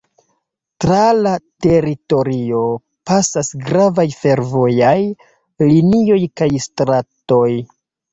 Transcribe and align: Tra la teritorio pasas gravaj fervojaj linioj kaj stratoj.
Tra 0.83 1.01
la 1.25 1.33
teritorio 1.65 2.61
pasas 3.09 3.51
gravaj 3.65 4.05
fervojaj 4.21 4.95
linioj 5.69 6.19
kaj 6.43 6.49
stratoj. 6.65 7.51